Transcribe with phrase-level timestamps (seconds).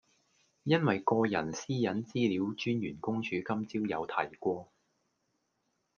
[0.63, 4.67] 因為個人私隱資料專員公署今朝有提過